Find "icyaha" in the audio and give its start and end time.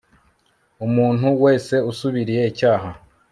2.51-2.89